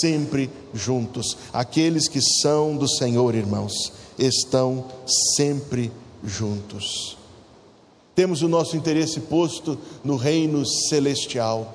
sempre 0.00 0.50
juntos. 0.72 1.36
Aqueles 1.52 2.08
que 2.08 2.20
são 2.42 2.76
do 2.76 2.88
Senhor, 2.88 3.34
irmãos, 3.34 3.92
estão 4.18 4.86
sempre 5.36 5.92
juntos. 6.24 7.16
Temos 8.14 8.42
o 8.42 8.48
nosso 8.48 8.76
interesse 8.76 9.20
posto 9.20 9.76
no 10.04 10.16
reino 10.16 10.64
celestial. 10.64 11.74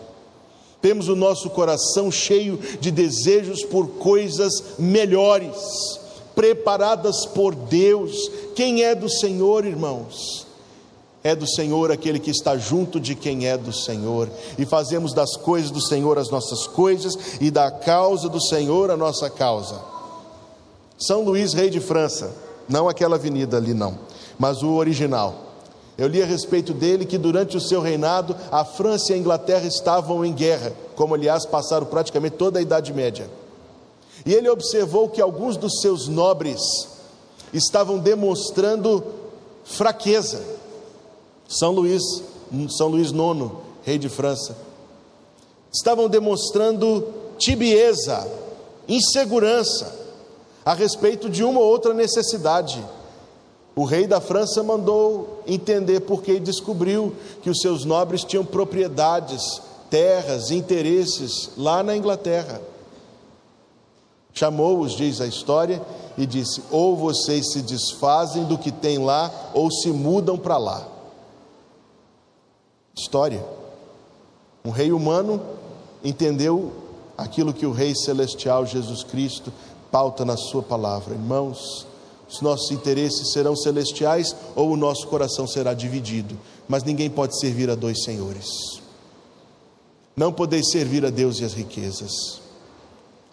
Temos 0.81 1.10
o 1.10 1.15
nosso 1.15 1.50
coração 1.50 2.10
cheio 2.10 2.58
de 2.79 2.89
desejos 2.89 3.63
por 3.63 3.88
coisas 3.88 4.63
melhores, 4.79 6.00
preparadas 6.34 7.25
por 7.25 7.53
Deus. 7.53 8.31
Quem 8.55 8.84
é 8.84 8.96
do 8.96 9.10
Senhor, 9.10 9.65
irmãos? 9.65 10.48
É 11.22 11.36
do 11.36 11.46
Senhor 11.46 11.91
aquele 11.91 12.17
que 12.17 12.31
está 12.31 12.58
junto 12.58 12.98
de 12.98 13.13
quem 13.13 13.46
é 13.46 13.58
do 13.58 13.74
Senhor, 13.74 14.29
e 14.58 14.65
fazemos 14.65 15.13
das 15.13 15.36
coisas 15.36 15.69
do 15.69 15.81
Senhor 15.81 16.17
as 16.17 16.29
nossas 16.29 16.65
coisas, 16.65 17.17
e 17.41 17.51
da 17.51 17.69
causa 17.69 18.29
do 18.29 18.41
Senhor 18.41 18.89
a 18.89 18.96
nossa 18.96 19.29
causa. 19.29 19.81
São 20.98 21.22
Luís, 21.25 21.51
rei 21.53 21.69
de 21.69 21.81
França, 21.81 22.34
não 22.69 22.88
aquela 22.88 23.17
avenida 23.17 23.58
ali, 23.58 23.74
não, 23.74 24.00
mas 24.38 24.63
o 24.63 24.75
original. 24.75 25.49
Eu 26.00 26.08
li 26.08 26.24
a 26.24 26.25
respeito 26.25 26.74
dele 26.74 27.06
que 27.06 27.18
durante 27.18 27.58
o 27.58 27.60
seu 27.60 27.82
reinado 27.82 28.34
a 28.50 28.63
França 28.63 29.12
e 29.12 29.15
a 29.15 29.18
Inglaterra 29.18 29.68
estavam 29.68 30.24
em 30.24 30.32
guerra, 30.32 30.72
como 30.96 31.13
aliás 31.13 31.46
passaram 31.46 31.86
praticamente 31.86 32.38
toda 32.38 32.58
a 32.58 32.62
Idade 32.62 32.94
Média. 32.94 33.29
E 34.25 34.34
ele 34.34 34.48
observou 34.48 35.10
que 35.10 35.20
alguns 35.20 35.58
dos 35.58 35.82
seus 35.82 36.08
nobres 36.08 36.62
estavam 37.51 38.00
demonstrando 38.00 39.03
fraqueza. 39.65 40.41
São 41.50 41.72
Luís, 41.72 42.01
São 42.70 42.88
Luís 42.88 43.12
IX, 43.12 43.51
rei 43.84 43.98
de 43.98 44.08
França, 44.08 44.56
estavam 45.70 46.08
demonstrando 46.08 47.10
tibieza, 47.38 48.25
insegurança 48.88 49.94
a 50.63 50.74
respeito 50.74 51.29
de 51.29 51.44
uma 51.44 51.60
ou 51.60 51.65
outra 51.65 51.94
necessidade. 51.94 52.82
O 53.79 53.86
rei 53.86 54.05
da 54.05 54.19
França 54.19 54.62
mandou 54.62 55.41
entender 55.48 56.01
porque 56.01 56.38
descobriu 56.38 57.15
que 57.41 57.50
os 57.50 57.62
seus 57.62 57.86
nobres 57.86 58.25
tinham 58.25 58.43
propriedades, 58.43 59.62
terras, 59.89 60.51
interesses 60.51 61.51
lá 61.55 61.81
na 61.81 61.95
Inglaterra. 61.95 62.62
Chamou-os, 64.33 64.98
diz 64.98 65.21
a 65.21 65.27
história, 65.27 65.81
e 66.17 66.25
disse: 66.25 66.62
ou 66.69 66.98
vocês 66.98 67.53
se 67.53 67.62
desfazem 67.62 68.43
do 68.43 68.57
que 68.57 68.69
tem 68.69 68.98
lá, 68.98 69.31
ou 69.53 69.71
se 69.71 69.91
mudam 69.91 70.38
para 70.38 70.57
lá. 70.57 70.86
História. 72.93 73.45
Um 74.65 74.71
rei 74.71 74.91
humano 74.91 75.41
entendeu 76.03 76.74
aquilo 77.17 77.53
que 77.53 77.65
o 77.65 77.71
Rei 77.71 77.95
Celestial 77.95 78.65
Jesus 78.65 79.05
Cristo 79.05 79.53
pauta 79.89 80.25
na 80.25 80.36
Sua 80.36 80.62
palavra. 80.62 81.13
Irmãos, 81.13 81.88
os 82.29 82.41
nossos 82.41 82.69
interesses 82.71 83.31
serão 83.33 83.55
celestiais 83.55 84.36
ou 84.55 84.69
o 84.69 84.77
nosso 84.77 85.07
coração 85.07 85.48
será 85.48 85.74
dividido, 85.74 86.38
mas 86.67 86.83
ninguém 86.83 87.09
pode 87.09 87.39
servir 87.39 87.69
a 87.69 87.75
dois 87.75 88.03
senhores. 88.03 88.79
Não 90.15 90.31
podeis 90.31 90.69
servir 90.69 91.03
a 91.05 91.09
Deus 91.09 91.39
e 91.39 91.45
as 91.45 91.53
riquezas. 91.53 92.39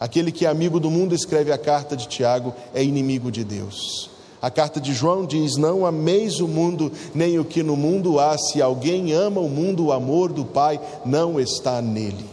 Aquele 0.00 0.32
que 0.32 0.46
é 0.46 0.48
amigo 0.48 0.80
do 0.80 0.90
mundo, 0.90 1.14
escreve 1.14 1.52
a 1.52 1.58
carta 1.58 1.96
de 1.96 2.06
Tiago, 2.06 2.54
é 2.74 2.82
inimigo 2.82 3.30
de 3.30 3.44
Deus. 3.44 4.10
A 4.40 4.50
carta 4.50 4.80
de 4.80 4.92
João 4.94 5.26
diz: 5.26 5.56
Não 5.56 5.84
ameis 5.84 6.40
o 6.40 6.46
mundo, 6.46 6.92
nem 7.14 7.38
o 7.38 7.44
que 7.44 7.62
no 7.62 7.76
mundo 7.76 8.20
há. 8.20 8.36
Se 8.38 8.62
alguém 8.62 9.12
ama 9.12 9.40
o 9.40 9.48
mundo, 9.48 9.86
o 9.86 9.92
amor 9.92 10.32
do 10.32 10.44
Pai 10.44 10.80
não 11.04 11.40
está 11.40 11.82
nele. 11.82 12.26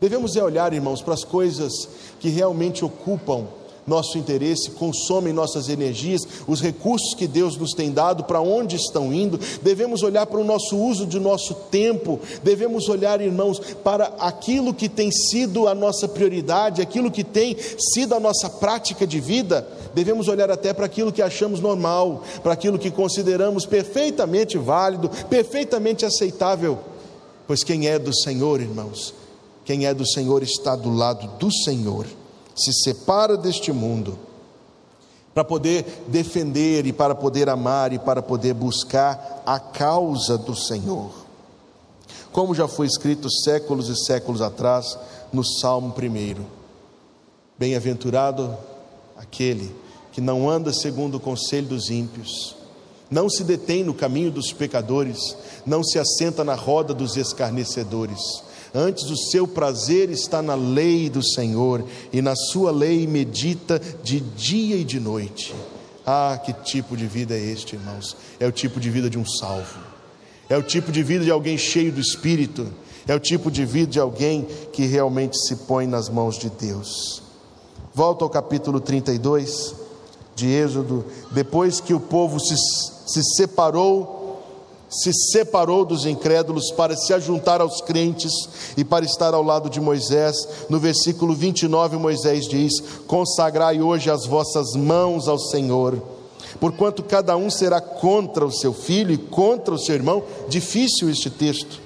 Devemos 0.00 0.34
é 0.36 0.42
olhar, 0.42 0.72
irmãos, 0.72 1.00
para 1.00 1.14
as 1.14 1.24
coisas 1.24 1.88
que 2.18 2.28
realmente 2.28 2.84
ocupam 2.84 3.46
nosso 3.86 4.16
interesse, 4.16 4.70
consomem 4.72 5.32
nossas 5.32 5.68
energias, 5.68 6.26
os 6.46 6.60
recursos 6.60 7.14
que 7.14 7.26
Deus 7.26 7.56
nos 7.56 7.72
tem 7.72 7.90
dado, 7.90 8.24
para 8.24 8.40
onde 8.40 8.76
estão 8.76 9.12
indo, 9.12 9.38
devemos 9.62 10.02
olhar 10.02 10.26
para 10.26 10.38
o 10.38 10.44
nosso 10.44 10.76
uso 10.76 11.06
de 11.06 11.18
nosso 11.18 11.54
tempo, 11.70 12.20
devemos 12.42 12.88
olhar, 12.88 13.20
irmãos, 13.20 13.60
para 13.82 14.06
aquilo 14.18 14.72
que 14.72 14.88
tem 14.88 15.10
sido 15.10 15.66
a 15.66 15.74
nossa 15.74 16.06
prioridade, 16.06 16.80
aquilo 16.80 17.10
que 17.10 17.24
tem 17.24 17.56
sido 17.92 18.14
a 18.14 18.20
nossa 18.20 18.48
prática 18.48 19.06
de 19.06 19.20
vida, 19.20 19.66
devemos 19.94 20.28
olhar 20.28 20.50
até 20.50 20.72
para 20.72 20.86
aquilo 20.86 21.12
que 21.12 21.22
achamos 21.22 21.60
normal, 21.60 22.22
para 22.42 22.52
aquilo 22.52 22.78
que 22.78 22.90
consideramos 22.90 23.66
perfeitamente 23.66 24.56
válido, 24.56 25.10
perfeitamente 25.28 26.04
aceitável, 26.04 26.78
pois 27.46 27.64
quem 27.64 27.88
é 27.88 27.98
do 27.98 28.14
Senhor, 28.14 28.60
irmãos, 28.60 29.12
quem 29.64 29.86
é 29.86 29.94
do 29.94 30.06
Senhor 30.06 30.42
está 30.42 30.76
do 30.76 30.92
lado 30.92 31.28
do 31.38 31.52
Senhor 31.52 32.06
se 32.54 32.72
separa 32.72 33.36
deste 33.36 33.72
mundo 33.72 34.18
para 35.34 35.44
poder 35.44 36.04
defender 36.08 36.86
e 36.86 36.92
para 36.92 37.14
poder 37.14 37.48
amar 37.48 37.92
e 37.92 37.98
para 37.98 38.22
poder 38.22 38.52
buscar 38.54 39.42
a 39.46 39.58
causa 39.58 40.36
do 40.36 40.54
Senhor. 40.54 41.10
Como 42.30 42.54
já 42.54 42.68
foi 42.68 42.86
escrito 42.86 43.30
séculos 43.30 43.88
e 43.88 44.04
séculos 44.04 44.42
atrás 44.42 44.98
no 45.32 45.44
Salmo 45.44 45.94
1. 45.96 46.44
Bem-aventurado 47.58 48.56
aquele 49.16 49.74
que 50.12 50.20
não 50.20 50.48
anda 50.48 50.72
segundo 50.72 51.16
o 51.16 51.20
conselho 51.20 51.68
dos 51.68 51.88
ímpios, 51.88 52.54
não 53.10 53.28
se 53.28 53.44
detém 53.44 53.84
no 53.84 53.94
caminho 53.94 54.30
dos 54.30 54.52
pecadores, 54.52 55.36
não 55.64 55.82
se 55.82 55.98
assenta 55.98 56.44
na 56.44 56.54
roda 56.54 56.92
dos 56.92 57.16
escarnecedores 57.16 58.42
Antes 58.74 59.10
o 59.10 59.16
seu 59.16 59.46
prazer 59.46 60.10
está 60.10 60.40
na 60.40 60.54
lei 60.54 61.10
do 61.10 61.22
Senhor, 61.22 61.84
e 62.12 62.22
na 62.22 62.34
sua 62.34 62.70
lei 62.70 63.06
medita 63.06 63.80
de 64.02 64.20
dia 64.20 64.76
e 64.76 64.84
de 64.84 64.98
noite. 64.98 65.54
Ah, 66.06 66.40
que 66.42 66.52
tipo 66.52 66.96
de 66.96 67.06
vida 67.06 67.34
é 67.34 67.40
este, 67.40 67.76
irmãos? 67.76 68.16
É 68.40 68.46
o 68.46 68.52
tipo 68.52 68.80
de 68.80 68.90
vida 68.90 69.10
de 69.10 69.18
um 69.18 69.26
salvo, 69.26 69.78
é 70.48 70.56
o 70.56 70.62
tipo 70.62 70.90
de 70.90 71.02
vida 71.02 71.24
de 71.24 71.30
alguém 71.30 71.56
cheio 71.58 71.92
do 71.92 72.00
Espírito, 72.00 72.66
é 73.06 73.14
o 73.14 73.20
tipo 73.20 73.50
de 73.50 73.64
vida 73.64 73.92
de 73.92 74.00
alguém 74.00 74.46
que 74.72 74.86
realmente 74.86 75.36
se 75.46 75.56
põe 75.56 75.86
nas 75.86 76.08
mãos 76.08 76.38
de 76.38 76.48
Deus. 76.48 77.22
Volta 77.94 78.24
ao 78.24 78.30
capítulo 78.30 78.80
32 78.80 79.74
de 80.34 80.48
Êxodo, 80.48 81.04
depois 81.30 81.78
que 81.78 81.92
o 81.92 82.00
povo 82.00 82.40
se, 82.40 82.56
se 83.06 83.22
separou 83.36 84.21
se 84.92 85.10
separou 85.12 85.84
dos 85.84 86.04
incrédulos 86.04 86.70
para 86.70 86.94
se 86.94 87.14
ajuntar 87.14 87.62
aos 87.62 87.80
crentes 87.80 88.32
e 88.76 88.84
para 88.84 89.04
estar 89.04 89.32
ao 89.32 89.42
lado 89.42 89.70
de 89.70 89.80
Moisés. 89.80 90.36
No 90.68 90.78
versículo 90.78 91.34
29, 91.34 91.96
Moisés 91.96 92.46
diz: 92.46 92.80
Consagrai 93.06 93.80
hoje 93.80 94.10
as 94.10 94.26
vossas 94.26 94.74
mãos 94.74 95.28
ao 95.28 95.38
Senhor, 95.38 96.00
porquanto 96.60 97.02
cada 97.02 97.34
um 97.36 97.48
será 97.48 97.80
contra 97.80 98.44
o 98.44 98.52
seu 98.52 98.74
filho 98.74 99.12
e 99.12 99.18
contra 99.18 99.74
o 99.74 99.78
seu 99.78 99.94
irmão. 99.94 100.22
Difícil 100.48 101.08
este 101.08 101.30
texto. 101.30 101.80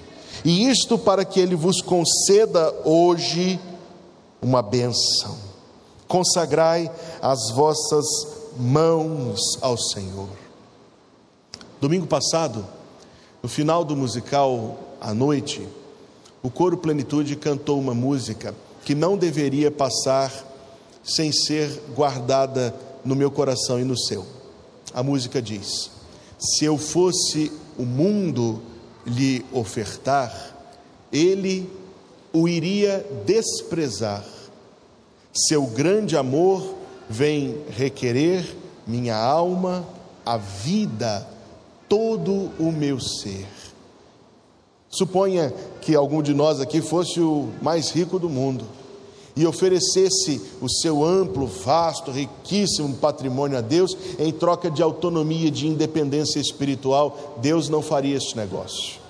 E 0.45 0.69
isto 0.69 0.99
para 0.99 1.25
que 1.25 1.40
ele 1.40 1.55
vos 1.55 1.81
conceda 1.81 2.75
hoje 2.85 3.59
uma 4.42 4.62
bênção. 4.62 5.37
Consagrai 6.09 6.90
as 7.23 7.51
vossas 7.51 8.07
mãos 8.59 9.40
ao 9.61 9.77
Senhor. 9.77 10.29
Domingo 11.81 12.07
passado, 12.07 12.64
no 13.46 13.48
final 13.48 13.85
do 13.85 13.94
musical 13.94 14.76
à 15.00 15.14
noite, 15.14 15.64
o 16.42 16.50
coro 16.50 16.76
Plenitude 16.76 17.37
cantou 17.37 17.78
uma 17.78 17.94
música 17.94 18.52
que 18.85 18.92
não 18.92 19.16
deveria 19.16 19.70
passar 19.70 20.32
sem 21.04 21.30
ser 21.30 21.70
guardada 21.94 22.74
no 23.04 23.14
meu 23.14 23.30
coração 23.30 23.78
e 23.78 23.85
no 23.85 23.96
seu. 23.96 24.26
A 24.92 25.00
música 25.00 25.40
diz: 25.40 25.92
Se 26.40 26.64
eu 26.64 26.76
fosse 26.76 27.52
o 27.78 27.85
mundo 27.85 28.61
lhe 29.06 29.46
ofertar, 29.52 30.56
ele 31.12 31.70
o 32.32 32.48
iria 32.48 33.06
desprezar. 33.24 34.24
Seu 35.32 35.68
grande 35.68 36.16
amor 36.16 36.74
vem 37.09 37.59
requerer 37.70 38.44
minha 38.85 39.16
alma, 39.16 39.87
a 40.24 40.37
vida 40.37 41.36
todo 41.88 42.51
o 42.59 42.72
meu 42.72 43.01
ser. 43.01 43.46
Suponha 44.88 45.53
que 45.81 45.94
algum 45.94 46.22
de 46.22 46.33
nós 46.33 46.61
aqui 46.61 46.81
fosse 46.81 47.20
o 47.20 47.49
mais 47.61 47.90
rico 47.90 48.18
do 48.18 48.29
mundo 48.29 48.64
e 49.37 49.46
oferecesse 49.46 50.40
o 50.62 50.68
seu 50.68 51.05
amplo, 51.05 51.46
vasto, 51.46 52.11
riquíssimo 52.11 52.96
patrimônio 52.96 53.59
a 53.59 53.61
Deus 53.61 53.96
em 54.18 54.33
troca 54.33 54.70
de 54.70 54.83
autonomia, 54.83 55.51
de 55.51 55.66
independência 55.66 56.40
espiritual, 56.40 57.37
Deus 57.42 57.68
não 57.68 57.83
faria 57.83 58.16
este 58.16 58.37
negócio. 58.37 59.06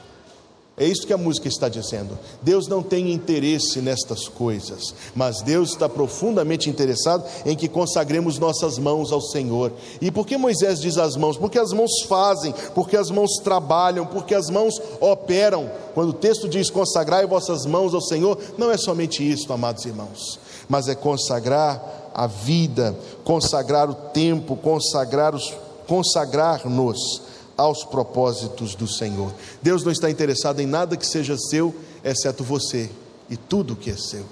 É 0.79 0.85
isso 0.85 1.07
que 1.07 1.13
a 1.13 1.17
música 1.17 1.49
está 1.49 1.71
dizendo. 1.71 2.19
Deus 2.43 2.69
não 2.69 2.83
tem 2.83 3.11
interesse 3.11 3.81
nestas 3.81 4.29
coisas, 4.29 4.95
mas 5.15 5.41
Deus 5.41 5.71
está 5.71 5.89
profundamente 5.89 6.69
interessado 6.69 7.25
em 7.47 7.57
que 7.57 7.67
consagremos 7.67 8.39
nossas 8.39 8.79
mãos 8.79 9.11
ao 9.11 9.23
Senhor. 9.23 9.73
E 10.03 10.11
por 10.11 10.27
que 10.27 10.37
Moisés 10.37 10.79
diz 10.79 10.99
as 10.99 11.17
mãos? 11.17 11.39
Porque 11.39 11.59
as 11.59 11.73
mãos 11.73 12.03
fazem, 12.07 12.55
porque 12.75 12.95
as 12.95 13.11
mãos 13.11 13.37
trabalham, 13.43 14.05
porque 14.05 14.35
as 14.35 14.51
mãos 14.51 14.75
operam. 15.01 15.71
Quando 15.95 16.11
o 16.11 16.13
texto 16.13 16.47
diz 16.47 16.69
consagrai 16.69 17.27
vossas 17.27 17.65
mãos 17.65 17.95
ao 17.95 18.03
Senhor, 18.03 18.39
não 18.59 18.71
é 18.71 18.77
somente 18.77 19.27
isso, 19.27 19.51
amados 19.51 19.87
irmãos, 19.87 20.39
mas 20.69 20.89
é 20.89 20.95
consagrar 20.95 22.11
a 22.15 22.27
vida, 22.27 22.95
consagrar 23.25 23.89
o 23.89 23.95
tempo, 23.95 24.55
consagrar 24.57 25.35
os 25.35 25.55
consagrar-nos 25.87 27.23
aos 27.57 27.85
propósitos 27.85 28.75
do 28.75 28.87
Senhor. 28.87 29.33
Deus 29.63 29.83
não 29.83 29.93
está 29.93 30.11
interessado 30.11 30.61
em 30.61 30.67
nada 30.67 30.97
que 30.97 31.07
seja 31.07 31.37
seu, 31.37 31.75
exceto 32.05 32.45
você 32.45 32.91
e 33.31 33.37
tudo 33.37 33.77
que 33.77 33.91
é 33.91 33.97
seu. 33.97 34.25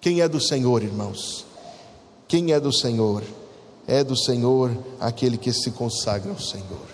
Quem 0.00 0.20
é 0.20 0.28
do 0.28 0.40
Senhor, 0.40 0.82
irmãos? 0.82 1.46
Quem 2.28 2.52
é 2.52 2.60
do 2.60 2.72
Senhor? 2.72 3.22
É 3.86 4.02
do 4.02 4.16
Senhor 4.16 4.76
aquele 4.98 5.38
que 5.38 5.52
se 5.52 5.70
consagra 5.70 6.30
ao 6.30 6.38
Senhor. 6.38 6.86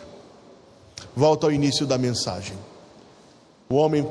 Volto 1.16 1.44
ao 1.44 1.52
início 1.52 1.86
da 1.86 1.98
mensagem. 1.98 2.56
O 3.68 3.76
homem 3.76 4.06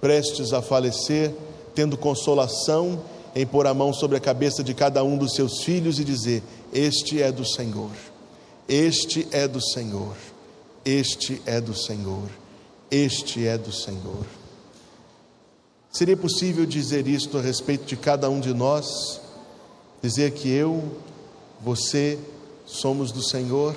prestes 0.00 0.52
a 0.52 0.62
falecer, 0.62 1.34
tendo 1.74 1.96
consolação 1.96 3.02
em 3.34 3.46
pôr 3.46 3.66
a 3.66 3.74
mão 3.74 3.92
sobre 3.92 4.16
a 4.16 4.20
cabeça 4.20 4.62
de 4.62 4.72
cada 4.74 5.02
um 5.02 5.16
dos 5.16 5.34
seus 5.34 5.62
filhos 5.62 5.98
e 5.98 6.04
dizer: 6.04 6.42
Este 6.72 7.22
é 7.22 7.32
do 7.32 7.44
Senhor. 7.44 7.90
Este 8.68 9.28
é 9.30 9.46
do 9.46 9.60
Senhor, 9.60 10.16
este 10.84 11.42
é 11.44 11.60
do 11.60 11.74
Senhor, 11.74 12.30
este 12.90 13.46
é 13.46 13.58
do 13.58 13.70
Senhor. 13.70 14.24
Seria 15.92 16.16
possível 16.16 16.64
dizer 16.64 17.06
isto 17.06 17.36
a 17.36 17.42
respeito 17.42 17.84
de 17.84 17.96
cada 17.96 18.28
um 18.30 18.40
de 18.40 18.54
nós? 18.54 19.20
Dizer 20.02 20.32
que 20.32 20.48
eu, 20.48 20.82
você, 21.60 22.18
somos 22.64 23.12
do 23.12 23.22
Senhor? 23.22 23.76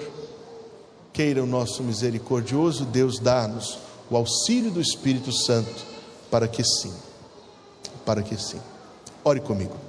Queira 1.11 1.43
o 1.43 1.47
nosso 1.47 1.83
misericordioso 1.83 2.85
Deus 2.85 3.19
dar-nos 3.19 3.77
o 4.09 4.15
auxílio 4.15 4.71
do 4.71 4.81
Espírito 4.81 5.31
Santo 5.31 5.85
para 6.31 6.47
que 6.47 6.63
sim, 6.63 6.93
para 8.05 8.21
que 8.21 8.37
sim. 8.37 8.59
Ore 9.23 9.41
comigo. 9.41 9.86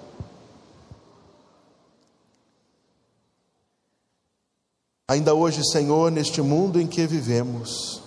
Ainda 5.11 5.33
hoje, 5.33 5.65
Senhor, 5.65 6.13
neste 6.13 6.43
mundo 6.43 6.79
em 6.79 6.87
que 6.87 7.07
vivemos, 7.07 8.03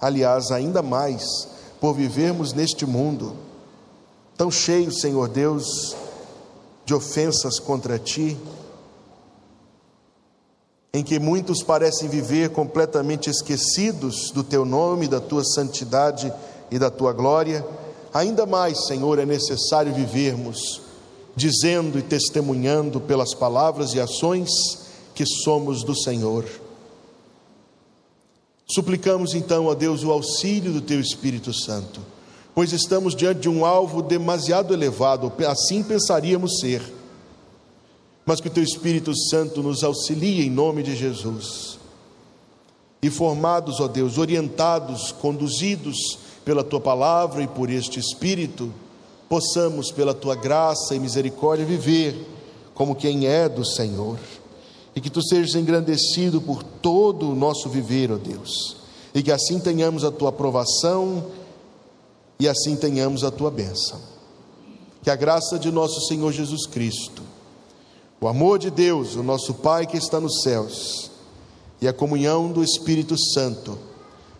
aliás, 0.00 0.52
ainda 0.52 0.80
mais 0.80 1.24
por 1.80 1.92
vivermos 1.92 2.52
neste 2.52 2.86
mundo 2.86 3.34
tão 4.36 4.48
cheio, 4.48 4.92
Senhor 4.92 5.26
Deus, 5.26 5.96
de 6.84 6.94
ofensas 6.94 7.58
contra 7.58 7.98
ti, 7.98 8.38
em 10.94 11.02
que 11.02 11.18
muitos 11.18 11.64
parecem 11.64 12.08
viver 12.08 12.50
completamente 12.50 13.28
esquecidos 13.28 14.30
do 14.30 14.44
teu 14.44 14.64
nome, 14.64 15.08
da 15.08 15.20
tua 15.20 15.42
santidade 15.42 16.32
e 16.70 16.78
da 16.78 16.92
tua 16.92 17.12
glória, 17.12 17.66
ainda 18.14 18.46
mais, 18.46 18.86
Senhor, 18.86 19.18
é 19.18 19.26
necessário 19.26 19.92
vivermos 19.92 20.80
dizendo 21.34 21.98
e 21.98 22.02
testemunhando 22.02 23.00
pelas 23.00 23.34
palavras 23.34 23.94
e 23.94 24.00
ações 24.00 24.48
que 25.20 25.26
somos 25.44 25.84
do 25.84 25.94
Senhor. 25.94 26.46
Suplicamos 28.66 29.34
então 29.34 29.68
a 29.68 29.74
Deus 29.74 30.02
o 30.02 30.10
auxílio 30.10 30.72
do 30.72 30.80
teu 30.80 30.98
Espírito 30.98 31.52
Santo, 31.52 32.00
pois 32.54 32.72
estamos 32.72 33.14
diante 33.14 33.40
de 33.40 33.48
um 33.50 33.66
alvo 33.66 34.00
demasiado 34.00 34.72
elevado, 34.72 35.30
assim 35.46 35.82
pensaríamos 35.82 36.60
ser 36.60 36.80
mas 38.30 38.40
que 38.40 38.46
o 38.46 38.50
teu 38.50 38.62
Espírito 38.62 39.12
Santo 39.28 39.60
nos 39.60 39.82
auxilie 39.82 40.46
em 40.46 40.50
nome 40.50 40.84
de 40.84 40.94
Jesus. 40.94 41.80
E 43.02 43.10
formados, 43.10 43.80
ó 43.80 43.88
Deus, 43.88 44.18
orientados, 44.18 45.10
conduzidos 45.10 46.16
pela 46.44 46.62
tua 46.62 46.80
palavra 46.80 47.42
e 47.42 47.48
por 47.48 47.68
este 47.68 47.98
Espírito, 47.98 48.72
possamos, 49.28 49.90
pela 49.90 50.14
tua 50.14 50.36
graça 50.36 50.94
e 50.94 51.00
misericórdia, 51.00 51.66
viver 51.66 52.14
como 52.72 52.94
quem 52.94 53.26
é 53.26 53.48
do 53.48 53.64
Senhor. 53.66 54.18
E 55.00 55.02
que 55.02 55.08
tu 55.08 55.26
sejas 55.26 55.54
engrandecido 55.54 56.42
por 56.42 56.62
todo 56.62 57.30
o 57.30 57.34
nosso 57.34 57.70
viver, 57.70 58.12
ó 58.12 58.18
Deus. 58.18 58.76
E 59.14 59.22
que 59.22 59.32
assim 59.32 59.58
tenhamos 59.58 60.04
a 60.04 60.10
tua 60.10 60.28
aprovação 60.28 61.24
e 62.38 62.46
assim 62.46 62.76
tenhamos 62.76 63.24
a 63.24 63.30
tua 63.30 63.50
bênção. 63.50 63.98
Que 65.02 65.10
a 65.10 65.16
graça 65.16 65.58
de 65.58 65.70
nosso 65.70 66.06
Senhor 66.06 66.30
Jesus 66.32 66.66
Cristo 66.66 67.22
o 68.20 68.28
amor 68.28 68.58
de 68.58 68.70
Deus, 68.70 69.16
o 69.16 69.22
nosso 69.22 69.54
Pai 69.54 69.86
que 69.86 69.96
está 69.96 70.20
nos 70.20 70.42
céus, 70.42 71.10
e 71.80 71.88
a 71.88 71.92
comunhão 71.92 72.52
do 72.52 72.62
Espírito 72.62 73.16
Santo, 73.18 73.78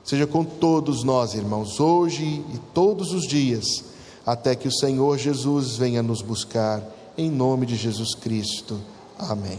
seja 0.05 0.27
com 0.27 0.45
todos 0.45 1.03
nós, 1.03 1.33
irmãos, 1.33 1.81
hoje 1.81 2.45
e 2.53 2.59
todos 2.75 3.15
os 3.15 3.27
dias, 3.27 3.85
até 4.27 4.55
que 4.55 4.69
o 4.69 4.73
Senhor 4.73 5.17
Jesus 5.17 5.77
venha 5.77 6.03
nos 6.03 6.21
buscar, 6.21 6.83
em 7.17 7.31
nome 7.31 7.65
de 7.65 7.75
Jesus 7.75 8.15
Cristo. 8.15 8.79
Amém. 9.19 9.59